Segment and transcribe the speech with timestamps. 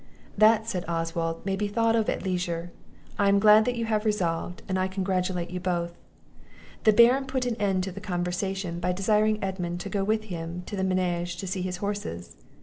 [0.35, 2.71] "That," said Oswald, "may be thought of at leisure;
[3.19, 5.93] I am glad that you have resolved, and I congratulate you both."
[6.85, 10.55] The Baron put an end to the conversation by desiring Edmund to go with him
[10.61, 12.35] into the menage to see his horses.